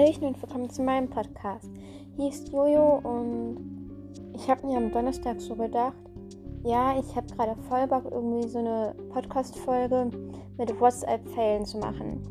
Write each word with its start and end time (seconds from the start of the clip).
Hallöchen 0.00 0.28
und 0.28 0.42
willkommen 0.42 0.70
zu 0.70 0.82
meinem 0.82 1.10
Podcast. 1.10 1.68
Hier 2.16 2.30
ist 2.30 2.50
Jojo 2.50 3.00
und 3.02 3.58
ich 4.34 4.48
habe 4.48 4.66
mir 4.66 4.78
am 4.78 4.90
Donnerstag 4.90 5.38
so 5.42 5.54
gedacht, 5.54 5.92
ja, 6.64 6.98
ich 6.98 7.14
habe 7.14 7.26
gerade 7.26 7.54
voll 7.68 7.86
Bock, 7.86 8.04
irgendwie 8.10 8.48
so 8.48 8.60
eine 8.60 8.94
Podcast-Folge 9.10 10.10
mit 10.56 10.80
WhatsApp-Fällen 10.80 11.66
zu 11.66 11.76
machen. 11.80 12.22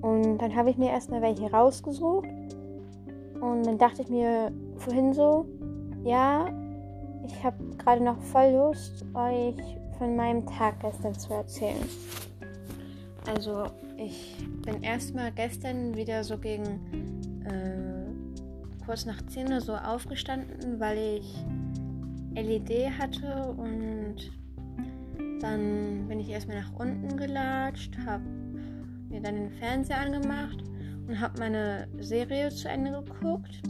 Und 0.00 0.38
dann 0.38 0.56
habe 0.56 0.70
ich 0.70 0.78
mir 0.78 0.88
erstmal 0.88 1.20
welche 1.20 1.52
rausgesucht 1.52 2.28
und 3.42 3.66
dann 3.66 3.76
dachte 3.76 4.00
ich 4.00 4.08
mir 4.08 4.50
vorhin 4.76 5.12
so, 5.12 5.44
ja, 6.04 6.46
ich 7.26 7.44
habe 7.44 7.62
gerade 7.76 8.02
noch 8.02 8.18
voll 8.18 8.50
Lust, 8.50 9.04
euch 9.12 9.56
von 9.98 10.16
meinem 10.16 10.46
Tag 10.46 10.80
gestern 10.80 11.12
zu 11.12 11.34
erzählen. 11.34 11.86
Also 13.26 13.66
ich 13.96 14.36
bin 14.64 14.82
erstmal 14.82 15.32
gestern 15.32 15.96
wieder 15.96 16.24
so 16.24 16.38
gegen 16.38 16.64
äh, 17.44 18.84
kurz 18.84 19.06
nach 19.06 19.24
10 19.26 19.52
Uhr 19.52 19.60
so 19.60 19.74
aufgestanden, 19.74 20.80
weil 20.80 21.20
ich 21.20 21.34
LED 22.34 22.90
hatte 22.98 23.54
und 23.56 24.16
dann 25.40 26.06
bin 26.08 26.20
ich 26.20 26.30
erstmal 26.30 26.60
nach 26.60 26.72
unten 26.78 27.16
gelatscht, 27.16 27.96
habe 28.06 28.24
mir 29.08 29.20
dann 29.20 29.34
den 29.34 29.50
Fernseher 29.50 30.00
angemacht 30.00 30.62
und 31.08 31.20
habe 31.20 31.38
meine 31.38 31.88
Serie 31.98 32.48
zu 32.50 32.68
Ende 32.68 32.92
geguckt. 32.92 33.62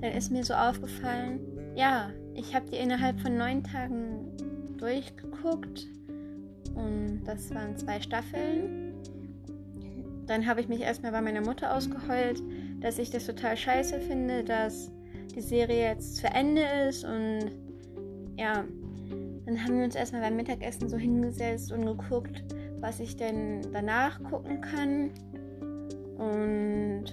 Dann 0.00 0.12
ist 0.12 0.30
mir 0.30 0.44
so 0.44 0.54
aufgefallen, 0.54 1.40
ja, 1.74 2.10
ich 2.34 2.54
habe 2.54 2.70
die 2.70 2.76
innerhalb 2.76 3.18
von 3.20 3.36
neun 3.36 3.64
Tagen 3.64 4.28
durchgeguckt 4.76 5.88
und 6.74 7.22
das 7.24 7.52
waren 7.54 7.76
zwei 7.76 8.00
Staffeln. 8.00 8.87
Dann 10.28 10.46
habe 10.46 10.60
ich 10.60 10.68
mich 10.68 10.82
erstmal 10.82 11.10
bei 11.10 11.22
meiner 11.22 11.40
Mutter 11.40 11.74
ausgeheult, 11.74 12.42
dass 12.80 12.98
ich 12.98 13.10
das 13.10 13.26
total 13.26 13.56
scheiße 13.56 13.98
finde, 13.98 14.44
dass 14.44 14.92
die 15.34 15.40
Serie 15.40 15.84
jetzt 15.84 16.16
zu 16.16 16.26
Ende 16.26 16.62
ist. 16.88 17.04
Und 17.04 17.50
ja, 18.36 18.64
dann 19.46 19.64
haben 19.64 19.78
wir 19.78 19.84
uns 19.84 19.94
erstmal 19.94 20.20
beim 20.20 20.36
Mittagessen 20.36 20.88
so 20.88 20.98
hingesetzt 20.98 21.72
und 21.72 21.86
geguckt, 21.86 22.44
was 22.80 23.00
ich 23.00 23.16
denn 23.16 23.62
danach 23.72 24.22
gucken 24.22 24.60
kann. 24.60 25.10
Und 26.18 27.04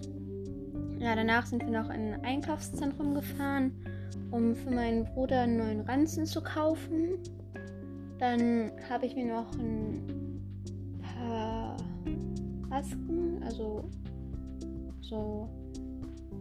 ja, 1.00 1.16
danach 1.16 1.46
sind 1.46 1.64
wir 1.64 1.72
noch 1.72 1.90
in 1.90 2.14
ein 2.14 2.26
Einkaufszentrum 2.26 3.14
gefahren, 3.14 3.72
um 4.32 4.56
für 4.56 4.72
meinen 4.72 5.06
Bruder 5.06 5.42
einen 5.42 5.58
neuen 5.58 5.82
Ranzen 5.82 6.26
zu 6.26 6.42
kaufen. 6.42 7.20
Dann 8.18 8.72
habe 8.90 9.06
ich 9.06 9.16
mir 9.16 9.26
noch 9.26 9.54
ein 9.54 10.06
paar 10.08 10.15
Masken, 12.76 13.42
also 13.46 13.90
so 15.00 15.48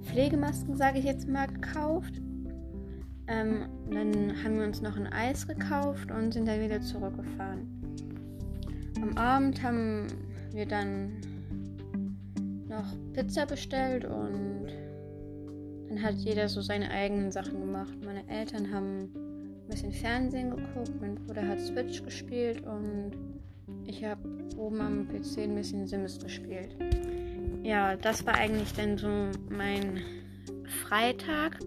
Pflegemasken, 0.02 0.76
sage 0.76 0.98
ich 0.98 1.04
jetzt 1.04 1.28
mal, 1.28 1.46
gekauft. 1.46 2.20
Ähm, 3.28 3.68
dann 3.88 4.42
haben 4.42 4.58
wir 4.58 4.64
uns 4.64 4.82
noch 4.82 4.96
ein 4.96 5.06
Eis 5.06 5.46
gekauft 5.46 6.10
und 6.10 6.34
sind 6.34 6.48
dann 6.48 6.60
wieder 6.60 6.80
zurückgefahren. 6.80 7.68
Am 9.00 9.16
Abend 9.16 9.62
haben 9.62 10.08
wir 10.50 10.66
dann 10.66 11.12
noch 12.68 12.84
Pizza 13.12 13.46
bestellt 13.46 14.04
und 14.04 14.66
dann 15.88 16.02
hat 16.02 16.14
jeder 16.14 16.48
so 16.48 16.60
seine 16.62 16.90
eigenen 16.90 17.30
Sachen 17.30 17.60
gemacht. 17.60 17.96
Meine 18.04 18.28
Eltern 18.28 18.74
haben 18.74 19.02
ein 19.04 19.68
bisschen 19.68 19.92
Fernsehen 19.92 20.50
geguckt, 20.50 21.00
mein 21.00 21.14
Bruder 21.14 21.46
hat 21.46 21.60
Switch 21.60 22.02
gespielt 22.02 22.60
und 22.66 23.12
ich 23.86 24.04
habe 24.04 24.20
oben 24.56 24.80
am 24.80 25.08
PC 25.08 25.38
ein 25.38 25.54
bisschen 25.54 25.86
Sims 25.86 26.18
gespielt. 26.18 26.76
Ja, 27.62 27.96
das 27.96 28.26
war 28.26 28.34
eigentlich 28.34 28.72
dann 28.74 28.98
so 28.98 29.08
mein 29.48 30.02
Freitag. 30.82 31.58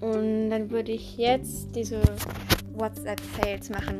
Und 0.00 0.50
dann 0.50 0.70
würde 0.70 0.92
ich 0.92 1.16
jetzt 1.16 1.74
diese 1.74 2.00
WhatsApp-Fails 2.74 3.70
machen. 3.70 3.98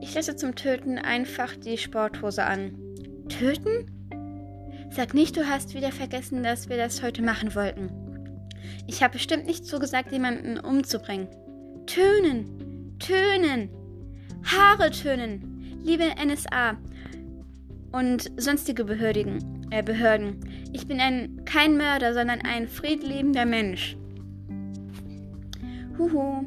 Ich 0.00 0.14
lasse 0.14 0.36
zum 0.36 0.54
Töten 0.54 0.98
einfach 0.98 1.56
die 1.56 1.78
Sporthose 1.78 2.44
an. 2.44 2.72
Töten? 3.28 3.90
Sag 4.90 5.14
nicht, 5.14 5.36
du 5.36 5.48
hast 5.48 5.74
wieder 5.74 5.92
vergessen, 5.92 6.42
dass 6.42 6.68
wir 6.68 6.76
das 6.76 7.02
heute 7.02 7.22
machen 7.22 7.54
wollten. 7.54 7.90
Ich 8.86 9.02
habe 9.02 9.14
bestimmt 9.14 9.46
nicht 9.46 9.66
zugesagt, 9.66 10.12
jemanden 10.12 10.58
umzubringen. 10.58 11.28
Tönen! 11.86 12.96
Tönen! 12.98 13.70
Haare 14.44 14.90
tönen! 14.90 15.55
Liebe 15.86 16.16
NSA 16.16 16.76
und 17.92 18.32
sonstige 18.36 18.84
Behördigen, 18.84 19.68
äh, 19.70 19.84
Behörden, 19.84 20.40
ich 20.72 20.88
bin 20.88 20.98
ein, 20.98 21.44
kein 21.44 21.76
Mörder, 21.76 22.12
sondern 22.12 22.40
ein 22.40 22.66
friedliebender 22.66 23.46
Mensch. 23.46 23.96
Huhu, 25.96 26.44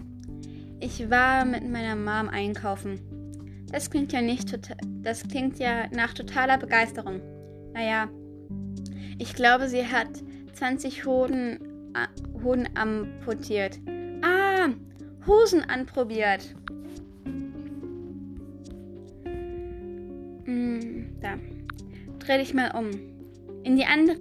ich 0.81 1.09
war 1.09 1.45
mit 1.45 1.63
meiner 1.69 1.95
Mom 1.95 2.27
einkaufen. 2.27 2.99
Das 3.71 3.89
klingt 3.89 4.11
ja 4.11 4.21
nicht 4.21 4.49
total, 4.49 4.75
das 5.03 5.25
klingt 5.25 5.57
ja 5.57 5.87
nach 5.89 6.13
totaler 6.13 6.57
Begeisterung. 6.57 7.21
Naja, 7.71 8.09
ich 9.19 9.35
glaube, 9.35 9.69
sie 9.69 9.87
hat 9.87 10.09
20 10.51 11.05
Hoden, 11.05 11.59
Hoden 12.43 12.67
amputiert. 12.75 13.79
Ah, 14.21 14.67
Hosen 15.25 15.63
anprobiert. 15.63 16.55
Da. 21.21 21.37
Dreh 22.19 22.37
dich 22.37 22.53
mal 22.53 22.71
um. 22.75 22.91
In 23.63 23.75
die 23.75 23.85
andere. 23.85 24.17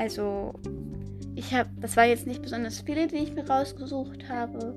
Also, 0.00 0.54
ich 1.34 1.52
habe, 1.52 1.68
das 1.78 1.94
war 1.94 2.06
jetzt 2.06 2.26
nicht 2.26 2.40
besonders 2.40 2.80
viele, 2.80 3.06
die 3.06 3.16
ich 3.16 3.34
mir 3.34 3.46
rausgesucht 3.46 4.30
habe. 4.30 4.74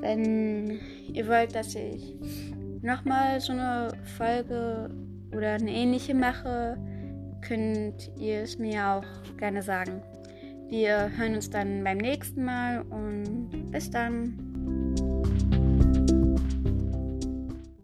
Wenn 0.00 0.80
ihr 1.12 1.28
wollt, 1.28 1.54
dass 1.54 1.76
ich 1.76 2.16
nochmal 2.82 3.40
so 3.40 3.52
eine 3.52 3.92
Folge 4.16 4.90
oder 5.32 5.52
eine 5.52 5.70
ähnliche 5.70 6.14
mache, 6.14 6.76
könnt 7.42 8.10
ihr 8.18 8.42
es 8.42 8.58
mir 8.58 8.84
auch 8.88 9.36
gerne 9.36 9.62
sagen. 9.62 10.02
Wir 10.68 11.08
hören 11.16 11.36
uns 11.36 11.48
dann 11.48 11.84
beim 11.84 11.98
nächsten 11.98 12.42
Mal 12.44 12.82
und 12.90 13.70
bis 13.70 13.88
dann. 13.88 14.49